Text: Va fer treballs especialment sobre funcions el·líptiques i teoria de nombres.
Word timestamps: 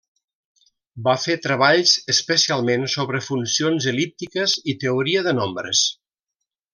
Va 1.07 1.13
fer 1.23 1.35
treballs 1.43 1.91
especialment 2.15 2.89
sobre 2.95 3.21
funcions 3.29 3.87
el·líptiques 3.95 4.57
i 4.73 4.79
teoria 4.85 5.23
de 5.29 5.35
nombres. 5.43 5.89